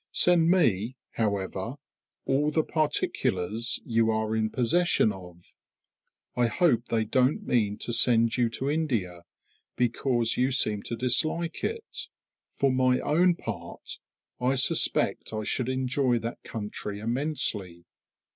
Send 0.11 0.49
me, 0.49 0.95
however, 1.11 1.75
all 2.25 2.49
the 2.49 2.63
particulars 2.63 3.79
you 3.85 4.09
are 4.09 4.35
in 4.35 4.49
possession 4.49 5.11
of. 5.13 5.55
I 6.35 6.47
hope 6.47 6.85
they 6.87 7.05
don't 7.05 7.45
mean 7.45 7.77
to 7.81 7.93
send 7.93 8.35
you 8.35 8.49
to 8.49 8.67
India, 8.67 9.25
because 9.75 10.37
you 10.37 10.49
seem 10.51 10.81
to 10.85 10.95
dislike 10.95 11.63
it. 11.63 12.07
For 12.55 12.71
my 12.71 12.99
own 12.99 13.35
part, 13.35 13.99
I 14.39 14.55
suspect 14.55 15.33
I 15.33 15.43
should 15.43 15.69
enjoy 15.69 16.17
that 16.17 16.41
country 16.41 16.99
immensely. 16.99 17.85